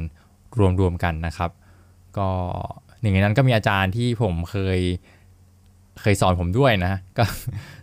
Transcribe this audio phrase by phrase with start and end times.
[0.79, 1.51] รวม ๆ กันนะครับ
[2.17, 2.29] ก็
[3.01, 4.79] หนึ่งในนั้นก็มีอาจารย์ที่ผมเคย
[6.01, 7.23] เคยสอนผมด้วยนะ ก็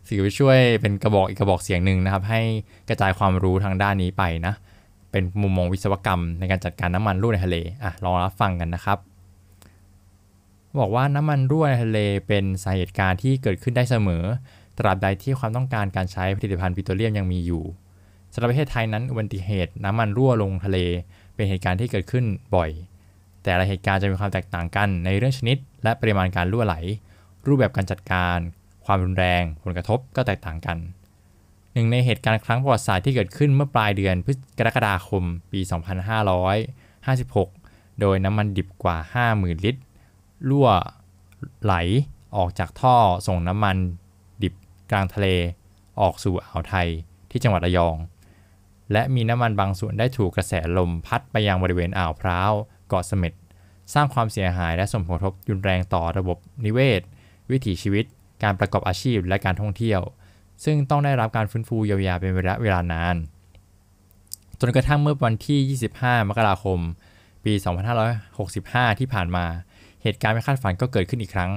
[0.09, 2.41] สื่อช่วยเป็นกระบอกอีกกระบอกเสียงหนึ่งนะครับ ให้
[2.89, 4.55] กระจายความรู้ทางด้านนี้ไปนะ
[5.11, 8.99] เป็นมุมมองวิศวกรรมในการจัดการน้ำมันรั่วในทะเลอะลองรับฟังกันนะครับ
[10.81, 14.25] บอกว่าน้ำมันรั่วในทะเลเป็นสาเหตุการณ์ที่เกิดขึ้นได้เสมอ
[14.79, 17.65] ตราบใดที่ความต้องการการใช้ผลิตภัณฑ์ปิโตรเลียมยังมีอยู่
[18.33, 20.79] สำหรับประเทศไทยนั้นอุบัติเหตุน้ำมันรั่วลงทะเล
[21.35, 22.25] เป็นเหตุการณ์ที่เกิดขึ้น
[22.57, 22.71] บ่อย
[23.45, 26.77] แต่ละเหตุการณ์จะมีความแตกต่างกันในเรื่องชนิด และปริมาณการรั่วไหล
[27.49, 28.39] รูปแบบการจัดการ
[28.85, 30.79] ความรุนแรง ผลกระทบก็แตกต่างกัน
[31.73, 34.65] หนึ่งในเหตุการณ์ครั้งประวัติศาสตร์ที่เกิดขึ้นเมื่อปลายเดือนพฤศจิกา
[35.09, 35.61] ยนปี
[37.21, 38.97] 2556 โดยน้ำมันดิบกว่า
[39.31, 39.83] 50,000 ลิตร
[40.49, 40.69] รั่ว
[41.63, 41.75] ไหล
[42.37, 43.77] ออกจากท่อส่งน้ำมัน
[44.43, 44.55] ดิบ
[44.91, 45.27] กลางทะเล
[46.01, 46.89] ออกสู่อ่าวไทย
[47.31, 47.97] ที่จังหวัดระยอง
[48.93, 52.53] และมีน้ำมันบางส่วนได้ถูกกระแสลมพัดไปยังบริเวณอ่าวพร้าว
[52.89, 53.33] เกาะเสม็ด
[53.95, 57.03] สร้างความเสียหายและส่งผลกระทบรุนแรงต่อระบบนิเวศ
[57.51, 58.05] วิถีชีวิต
[58.43, 60.01] การประกอบอาชีพและการท่องเที่ยว
[60.65, 63.17] ซึ่งต้องได้รับการฟื้นฟูเยียวยาเป็นระยะเวลานาน
[64.61, 66.79] จนกระทั่งเมื่อวันที่ 25 มกราคม
[67.45, 67.53] ปี
[68.27, 69.45] 2565 ที่ผ่านมา
[70.03, 71.53] เหตุการณ์ไม่คาดฝันก็เกิดขึ้นอีกครั้ง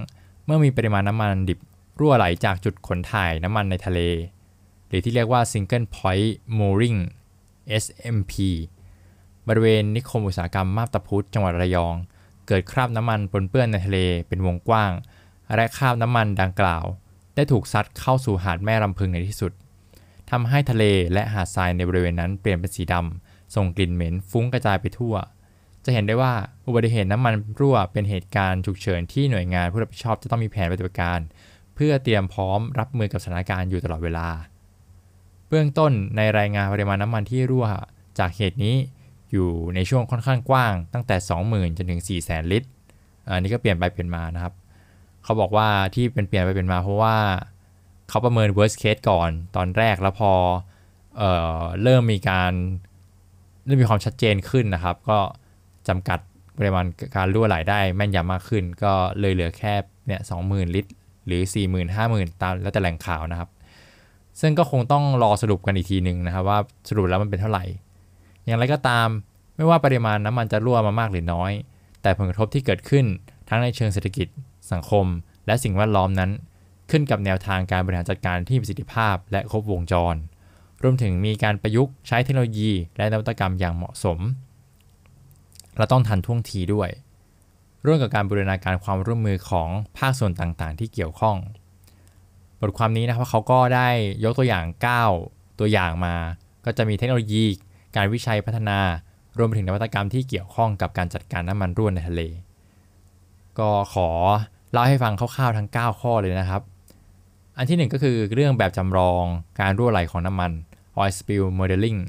[0.46, 1.59] เมื่อมีปริมาณน้ำมันดิบ
[2.00, 4.00] รั่วไหลจากจุดขนถ่ายน้ำมันในทะเล
[4.88, 7.00] หรือที่เรียกว่า Single Point Mooring
[7.84, 8.34] SMP
[9.47, 11.96] บริเวณนิคมอุตสาหกรรมมาบตาพุธจังหวัดระยอง
[12.47, 14.91] เกิดคราบน้ำมันปนเปื้อนในทะเลเป็นวงกว้าง
[15.56, 16.85] และคราบน้ำมันดังกล่าว
[17.35, 19.51] ได้ถูกซัดเข้าสู่หาดแม่ลำพึงในที่สุด
[20.31, 25.16] ทำให้ทะเลและหาดทรายในบริเวณนั้นเปลี่ยนเป็นสีดำส่งกลิ่นเหม็นฟุ้งกระจายไปทั่ว
[25.85, 26.34] จะเห็นได้ว่า
[26.67, 31.19] อุบัติเหตุน้ำมันรั่วเป็นเหตุการณ์ฉุกเฉินที่หน่วยงานผู้รับผิดชอบจะต้องมีแผนปฏิบัติการ
[31.75, 34.28] เพื่อเตรียมพร้อมรับมือกับสถานการณ์อยู่ตลอดเวลา
[35.47, 37.66] เบื้องต้นในรายงานปริมาณน้ำมันที่รั่ว
[38.19, 38.75] จากเหตุนี้
[39.31, 41.16] อยู่ในช่วงค่อนข้างกว้าง ตั้งแต่
[41.47, 42.69] 20,000จนถึง400,000 ลิตร
[43.28, 44.53] อันนี้ก็เปลี่ยนไปเปลี่ยนมานะครับ
[45.24, 47.16] เขาบอกว่าที่เป็นเปลี่ยนไปเปลี่ยนมาเพราะว่า
[48.09, 50.32] เขาประเมิน worst case ก่อนตอนแรกแล้วพอ
[51.18, 51.24] เอ
[51.58, 52.52] อเริ่มมีการ
[53.66, 55.20] เริ่มมีความชัดเจนขึ้นนะครับ ก็
[55.88, 56.20] จำกัด
[56.58, 59.74] ปริมาณการรั่วไหลได้แม่นยำมากขึ้น ก็เลยเหลือแค่
[60.08, 60.92] เนี่ยสองหมื่นลิตร
[61.26, 63.50] หรือ 4 0 0 0 0 5 0,000 ตามแล้วแต่แหล่งข่าวนะครับ
[64.42, 67.66] ซึ่งก็คงต้องรอสรุปกันอีกทีหนึ่งนะครับ ว่าสรุปแล้วมันเป็นเท่าไหร่
[68.46, 69.08] อย่างไรก็ตาม
[69.56, 71.52] ไม่ว่าปริมาณน้ำมันจะรั่วมามากหรือน้อย
[72.02, 73.06] แต่ผลกระทบที่เกิดขึ้น
[73.50, 74.28] ทั้งในเชิงเศรษฐกิจ
[74.74, 75.06] สังคม
[75.46, 76.32] และสิ่งแวดล้อมนั้น
[76.92, 80.16] ขึ้นกับแนวทางการบริหารจัดการที่มีประสิทธิภาพ และครบวงจร
[80.84, 84.20] รวมถึงมีการประยุกต์ใช้เทคโนโลยี และนวัตกรรมอย่างเหมาะสม
[85.78, 86.90] และต้องทันท่วงทีด้วย
[87.86, 91.38] ร่วมกับการบูรณาการความร่วมมือของภาคส่วนต่างๆ ที่เกี่ยวข้อง
[92.60, 93.90] บทความนี้นะครับเขาก็ได้
[94.24, 94.66] ยกตัวอย่าง
[95.12, 96.16] 9 ตัวอย่างมา
[96.66, 97.44] ก็จะมีเทคโนโลยี
[97.96, 98.80] การวิจัยพัฒนา
[99.38, 102.22] รวมไปถึงนวัตกรรมที่เกี่ยวข้องกับการจัดการน้ำมันรั่วในทะเล
[103.60, 104.10] ก็ขอ
[104.72, 106.62] เล่าให้ฟังคร่าวๆทั้ง 9 ข้อเลยนะครับ
[107.58, 109.24] อันที่ 1 ก็คือเรื่องแบบจำลอง
[109.59, 110.52] การรั่วไหลของน้ำมัน
[110.98, 112.00] oil spill modeling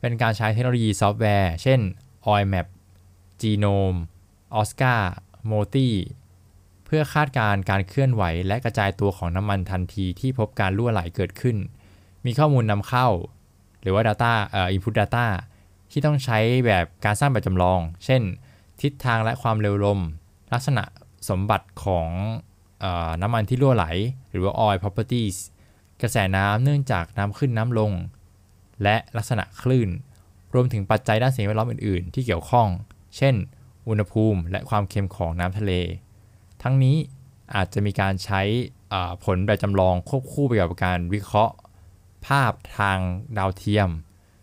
[0.00, 1.80] เป็นการใช้เทคโนโลยีซอฟต์แวร์ เช่น
[2.32, 2.66] oil map
[3.42, 3.98] genome
[4.60, 5.00] oscar
[5.50, 5.88] moti
[6.84, 11.56] เพื่อคาดการณ์การเคลื่อนไหวและกระจายตัวของน้ำมันทันทีที่พบการรั่วไหลเกิดขึ้น
[12.26, 13.08] มีข้อมูลนำเข้า
[13.82, 15.26] หรือว่า data เอ่อ input data
[15.90, 18.22] ที่ต้องใช้แบบการสร้างแบบจำลอง เช่น
[18.82, 20.00] ทิศทางและความเร็วลม
[20.52, 20.84] ลักษณะ
[21.28, 22.08] สมบัติของ
[22.84, 22.86] อ
[23.22, 23.86] น้ำมันที่รั่วไหล
[24.30, 25.36] หรือว่า oil properties
[26.02, 27.92] กระแสน้ำเนื่องจากน้ำขึ้นน้ำลง
[28.82, 29.88] และลักษณะคลื่น
[30.54, 32.68] รวมถึงปัจจัยด้านสิ่งแวดล้อมอื่น ๆ ที่เกี่ยวข้อง
[33.16, 33.34] เช่น
[33.88, 35.72] อุณหภูมิและความเค็มของน้ำทะเล
[36.62, 36.96] ทั้งนี้
[37.54, 38.40] อาจจะมีการใช้
[39.24, 41.54] ผลแบบจำลองควบคู่ไปกับการวิเคราะห์
[42.26, 42.98] ภาพทาง
[43.38, 43.88] ดาวเทียม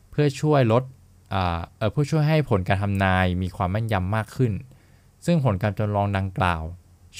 [0.10, 0.84] เพื่อช่วยลด
[1.92, 4.52] เพื่อช่วยให้ผลการทำนายมีความแม่นยำมากขึ้น
[5.30, 6.64] ซึ่งผลการจำลองดังกล่าว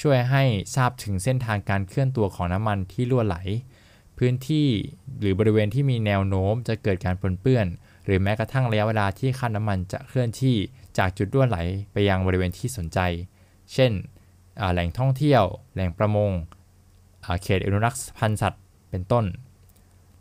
[0.00, 0.42] ช่วยให้
[0.74, 3.36] ทราบถึงเส้นทางการเคลื่อนตัวของน้ำมันที่รั่วไหล
[4.18, 4.68] พื้นที่
[5.20, 7.66] หรือบริเวณที่มีแนวโน้มจะเกิดการปนเปื้อน
[8.04, 10.56] หรือแม้กระทั่งระยะเวลาที่คราน้ำมันจะเคลื่อนที่
[10.98, 11.58] จากจุดรั่วไหล
[11.92, 12.98] ไปยังบริเวณที่สนใจ
[13.72, 13.92] เช่น
[14.72, 15.42] แหล่งท่องเที่ยว
[15.74, 16.30] แหล่งประมง
[17.42, 19.24] เขตอนุรักษ์พันธุ์สัตว์ เป็นต้น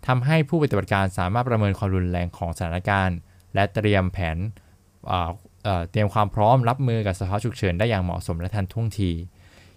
[0.07, 3.18] ทำให้ผู้ปฏิบัติการสามารถประเมินความรุนแรงของสถานการณ์
[3.54, 4.38] และเตรียมแผน
[5.92, 9.12] เตรียมความพร้อมรับมือกับสภาวะฉุกเฉินได้อย่างเหมาะสมและทันท่วงที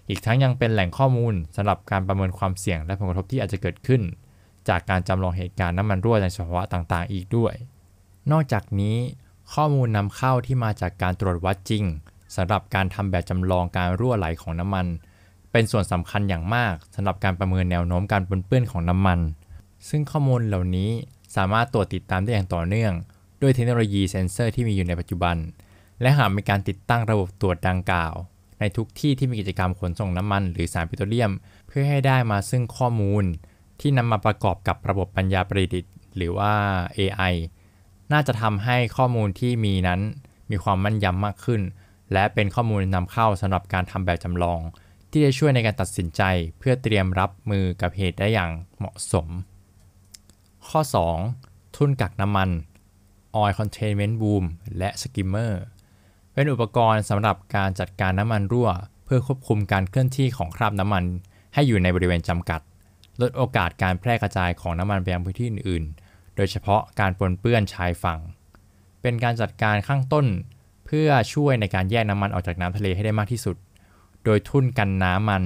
[0.08, 4.02] อีกทั้งยังเป็นแหล่งข้อมูลสำหรับการประเมินความเสี่ยงและผลกระทบที่อาจจะเกิดขึ้น
[4.68, 7.54] จากการจำลองเหตุการณ์น้ำมันรั่วในสภาวะต่างๆ อีกด้วย
[8.30, 8.96] นอกจากนี้
[9.54, 11.84] ข้อมูลนำเข้าที่มาจากการตรวจวัดจริง
[12.36, 14.86] สำหรับการทำแบบจำลองการรั่วไหลของน้ำมัน
[15.52, 19.18] เป็นส่วนสำคัญอย่างมากสำหรับการประเมินแนวโน้มการปนเปื้อนของน้ำมัน
[19.88, 20.90] ซึ่งข้อมูลเหล่านี้
[21.36, 22.92] สามารถตรวจติดตามได้อย่างต่อเนื่อง
[23.42, 25.36] ด้วยเทคโนโลยีเซ็นเซอร์ที่มีอยู่ในปัจจุบัน
[26.00, 28.14] และหากมีการติดตั้งระบบตรวจดังกล่าว
[28.60, 31.32] ในทุกที่ที่มีกิจกรรมขนส่งน้ำมัน หรือสารปิโตรเลียม
[31.66, 33.24] เพื่อให้ได้มาซึ่งข้อมูล
[33.80, 36.52] ที่นำมาประกอบกับระบบปัญญาประดิษฐ์ หรือว่า
[36.98, 37.34] AI
[38.12, 40.00] น่าจะทำให้ข้อมูลที่มีนั้น
[40.50, 41.62] มีความมั่นยำมากขึ้น
[42.12, 44.60] และเป็นข้อมูลนำเข้าสำหรับการทำแบบจำลอง
[45.10, 46.22] ที่จะช่วยในการตัดสินใจ
[46.58, 49.26] เพื่อเตรียมรับมือกับเหตุได้อย่างเหมาะสม
[50.68, 50.80] ข้อ
[51.28, 51.76] 2.
[51.76, 52.50] ทุนกักน้ำมัน
[53.40, 54.44] Oil Containment Boom
[54.78, 55.52] และ Skimmer
[56.34, 58.70] เป็นอุปกรณ์สำหรับการจัดการน้ำมันรั่ว
[59.04, 61.04] เพื่อควบคุมการเคลื่อนที่ของคราบน้ำมัน
[61.54, 62.60] ให้อยู่ในบริเวณจำกัด
[63.20, 68.20] ลดโอกาสการแพร่กระจายของน้ำมันไปยังพื้นที่อื่นๆ โดยเฉพาะการปนเปื้อนชายฝั่ง
[69.02, 70.26] เป็นการจัดการขั้นต้น
[70.86, 73.56] เพื่อช่วยในการแยกน้ำมันออกจากน้ำทะเลให้ได้มากที่สุด
[74.24, 75.44] โดยทุ่นกักน้ำมัน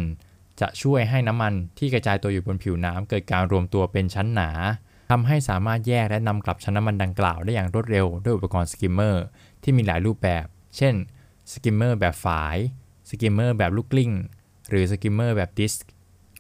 [0.60, 4.50] จะช่วยให้น้ำมันที่กระจายตัวอยู่บนผิวน้ำเกิดการรวมตัวเป็นชั้นหนา
[5.10, 9.25] ทำให้สามารถแยกและนำกลับชั้นน้ำมันดังกล่าวได้อย่างรวดเร็วด้วยอุปกรณ์ skimmer
[9.62, 10.46] ที่มีหลายรูปแบบ
[10.76, 10.94] เช่น
[11.52, 12.56] skimmer แบบฝาย
[13.08, 14.12] skimmer แบบลูกกลิ้ง
[14.69, 15.90] หรือ skimmer แบบ disc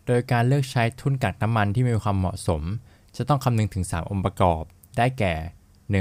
[0.06, 2.62] โดยการเลือกใช้ทุ่นกักน้ำมันที่มีความเหมาะสม
[3.16, 4.62] จะต้องคำนึงถึง 3 องค์ประกอบ
[4.96, 5.34] ได้แก่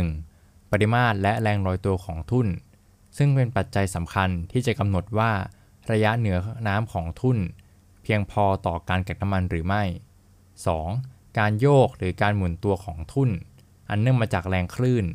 [0.02, 0.72] 1.
[0.72, 2.48] ปริมาตรและแรงลอยตัวของทุ่น
[3.18, 5.32] ซึ่งเป็นปัจจัยสำคัญที่จะกำหนดว่า
[5.92, 6.38] ระยะเหนือ
[6.68, 7.38] น้ำของทุ่น
[8.04, 9.84] เพียงพอต่อการกักน้ำมันหรือไม่
[10.62, 11.38] 2.
[11.40, 13.30] การโยกหรือการหมุนตัวของทุ่น
[13.90, 15.06] อันเนื่องมาจากแรงคลื่น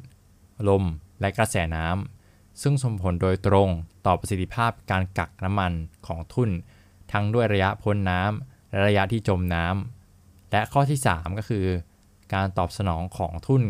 [0.68, 0.84] ลม
[1.20, 2.17] และกระแสน้ำ
[2.62, 3.68] ซึ่งส่งผลโดยตรง
[4.06, 5.72] ต่อประสิทธิภาพการกักน้ำมัน
[6.06, 6.50] ของทุ่น
[7.12, 11.66] ทั้งด้วยระยะพ้นน้ำและระยะที่จมน้ำและข้อที่ 3 ก็คือ
[12.34, 13.62] การตอบสนองของทุ่น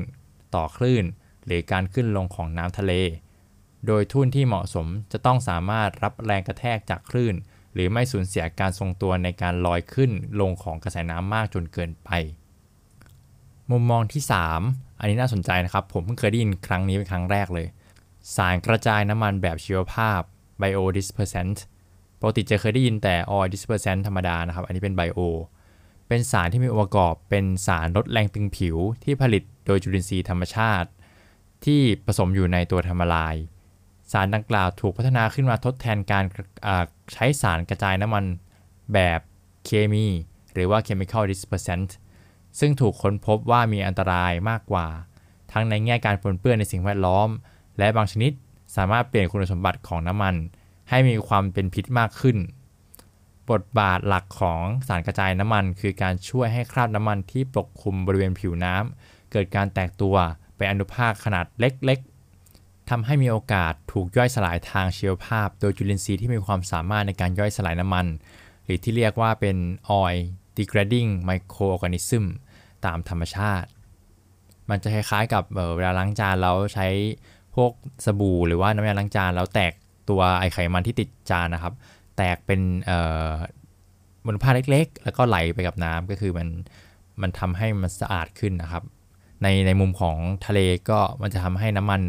[0.55, 1.05] ต่อคลื่น
[1.47, 2.93] หรือการขึ้นลงของน้ำทะเล
[3.87, 7.35] โดยทุ่นที่เหมาะสมจะต้องสามารถรับแรงกระแทกจากคลื่น
[7.75, 12.11] หรือไม่สูญเสียการทรงตัวในการลอยขึ้นลงของกระแสน้ำมากจนเกินไป
[13.71, 14.23] มุมมองที่
[14.61, 17.67] 3 อันนี้น่าสนใจนะครับ ผมเพิ่งเคยได้ยินครั้งนี้เป็นครั้งแรกเลย
[18.37, 20.21] สารกระจายน้ำมันแบบชีวภาพ
[20.61, 21.59] biodispersant
[22.21, 25.21] ปกติจะเคยได้ยินแต่ oil dispersant ธรรมดานะครับ อันนี้เป็น bio
[26.09, 30.89] เป็นสารที่มีองค์ประกอบเป็นสารลดแรงตึงผิวที่ผลิตโดยจุลินทรีย์ธรรมชาติ
[31.65, 33.35] ที่ผสมอยู่ในตัวธรรมลาย
[34.13, 36.25] สารดังกล่าวถูกพัฒนาขึ้นมาทดแทนการ
[37.13, 38.25] ใช้สารกระจายน้ำมัน
[38.93, 39.21] แบบ
[39.65, 40.07] เคมี
[40.53, 41.91] หรือว่า chemical dispersant
[42.59, 44.87] ซึ่งถูกค้นพบว่ามีอันตรายมากกว่า
[45.53, 47.29] ทั้งในแง่การปนเปื้อนในสิ่งแวดล้อม
[47.79, 48.33] และบางชนิด
[48.77, 50.35] สามารถเปลี่ยนคุณสมบัติของน้ำมัน
[50.91, 52.37] ให้มีความเป็นพิษมากขึ้น
[53.51, 60.17] บทบาทหลักของสารกระจายน้ำมัน คือการช่วยให้คราบน้ำมันที่ปกคลุมบริเวณผิวน้ำเกิดการแตกตัว
[60.57, 68.07] เป็นอนุภาคขนาดเล็กๆทำให้มีโอกาสถูกย่อยสลายทางชีวภาพ โดยจุลินทรีย์ที่มีความสามารถในการย่อยสลายน้ำมัน
[68.65, 69.57] หรือที่เรียกว่าเป็น
[70.03, 70.19] oil
[70.57, 72.25] degrading microorganism
[72.87, 73.69] ตามธรรมชาติ
[74.71, 75.43] มันจะคล้ายๆกับ
[75.77, 76.87] เวลาล้างจานแล้วใช้
[77.63, 77.73] วก
[78.07, 79.73] สบู่หรือว่าน้ำยาล้างจานแล้วแตก
[80.09, 81.75] ตัวไอไขมันที่ติดจานนะครับ
[82.17, 82.61] แตกเป็น
[84.27, 86.49] มลภาพเล็กๆ แล้วก็ไหลไปกับน้ำก็คือมัน
[87.23, 88.83] มันทำให้มันสะอาดขึ้นนะครับ
[89.43, 90.61] ในในมุมของทะเล
[90.91, 92.01] ก็มันจะทำให้น้ำมัน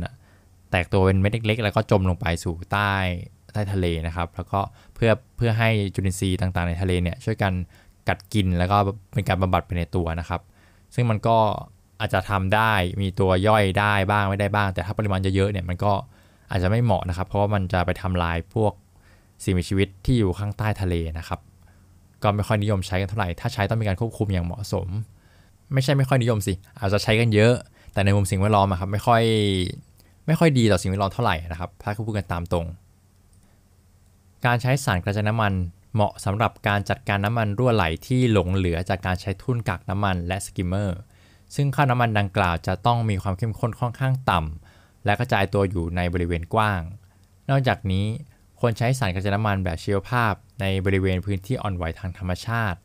[0.72, 2.94] แตกตัวเป็นเม็ดเล็ก ๆ แล้วก็จมลงไปสู่ใต้
[3.54, 4.60] ใต้ทะเลนะครับ แล้วก็
[4.96, 7.54] เพื่อเพื่อให้จุลินทรีย์ต่างๆ ในทะเลเนี่ยช่วยกัน
[8.10, 8.78] กัดกินแล้วก็
[9.14, 10.42] เป็นการบำบัดไปในตัวนะครับ
[10.96, 11.38] ซึ่งมันก็
[12.00, 15.94] อาจจะทำได้มีตัวย่อยได้บ้างไม่ได้บ้าง แต่ถ้าปริมาณเยอะๆเนี่ยมันก็
[16.52, 18.74] อาจจะไม่เหมาะนะครับ เพราะว่ามันจะไปทำลายพวก
[19.44, 21.40] สิ่งมีชีวิตที่อยู่ข้างใต้ทะเลนะครับ
[22.24, 24.88] ก็ไม่ค่อยนิยมใช้กันเท่าไหร่ ถ้าใช้ต้องมีการควบคุมอย่างเหมาะสม
[25.74, 27.54] ไม่ใช่ไม่ค่อยนิยมสิ อาจจะใช้กันเยอะ
[27.94, 29.24] แต่ในมุมสิ่งแวดล้อมครับไม่ค่อย
[30.28, 32.66] ไม่ค่อยดีต่อสิ่งแวดล้อมเท่าไหร่นะครับ ถ้าพูดกันตามตรง
[34.46, 35.54] การใช้สารกระจายน้ำมัน
[35.94, 41.00] เหมาะสำหรับการจัดการน้ำมันรั่วไหลที่หลงเหลือจากการใช้ทุ่นกักน้ำมันและสกิมเมอร์
[41.56, 46.82] ซึ่งค่าน้ำมันดังกล่าวจะต้องมีความเข้มข้นค่อนข้างต่ำ และกระจายตัวอยู่ในบริเวณกว้าง
[47.50, 48.06] นอกจากนี้
[48.60, 52.80] ควรใช้สารกระจายน้ำมันแบบชีวภาพในบริเวณพื้นที่อ่อนไหวทางธรรมชาติ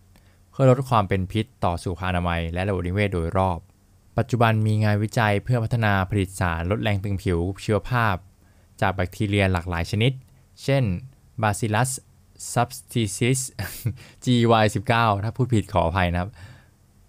[0.51, 3.59] เพื่อลดความเป็นพิษต่อสุขอนามัย และระบบนิเวศโดยรอบ
[4.19, 8.15] ปัจจุบันมีงานวิจัยเพื่อพัฒนาผลิตสารลดแรงตึงผิวชีวภาพ
[8.81, 10.13] จากแบคทีเรียหลากหลายชนิด
[10.63, 10.85] เช่น
[11.43, 11.91] Bacillus
[12.53, 13.41] subtilis
[14.25, 14.93] GY19
[15.25, 16.31] ถ้าพูดผิดขออภัยนะครับ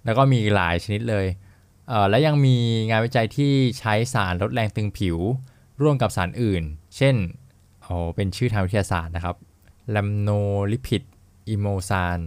[0.05, 1.25] แล้วก็มีหลายชนิดเลย
[2.09, 2.57] และยังมี
[2.89, 5.17] งานวิจัยที่ใช้สารลดแรงตึงผิว
[5.81, 6.63] ร่วมกับสารอื่น
[6.95, 7.15] เช่น
[7.83, 9.35] โอ้เป็นชื่อทางวิทยาศาสตร์นะครับ
[9.95, 11.03] rhamnolipid
[11.49, 12.19] emulsan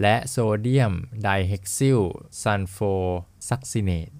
[0.00, 2.00] และ sodium dihexyl
[2.42, 2.76] sulfo
[3.48, 4.10] ซักซิเนต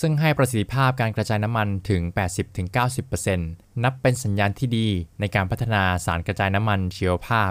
[0.00, 2.02] ซึ่งให้ประสิทธิภาพการกระจายน้ำมันถึง
[2.92, 4.88] 80-90%นับเป็นสัญญาณที่ดี
[5.20, 7.50] ในการพัฒนาสารกระจายน้ำมันชีวภาพ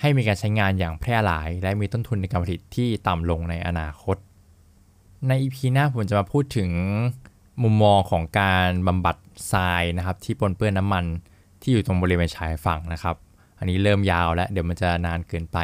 [0.00, 4.16] ให้มีการใช้งานอย่างแพร่หลาย และมีต้นทุนในการผลิตที่ต่ำลงในอนาคต
[5.28, 6.70] ใน EP หน้าผมจะมาพูดถึง
[7.62, 9.16] มุมมองของการบำบัด
[9.52, 11.04] ทรายนะครับ ที่ปนเปื้อนน้ำมัน
[11.60, 13.16] ที่อยู่ตรงบริเวณชายฝั่งนะครับ
[13.58, 15.58] อันนี้เริ่มยาวแล้ว เดี๋ยวมันจะนานเกินไป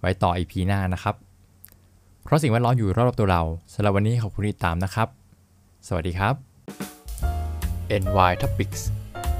[0.00, 1.14] ไว้ต่อ EP หน้านะครับ
[2.22, 3.42] เพราะสิ่งแวดล้อมอยู่รอบๆตัวเรา
[3.74, 5.08] สำหรับวันนี้ขอบคุณที่ติดตามนะครับ
[5.86, 6.34] สวัสดีครับ
[8.02, 8.82] NY Topics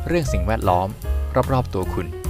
[0.07, 0.89] เรื่องสิ่งแวดล้อม
[1.53, 2.22] รอบๆตัวคุณ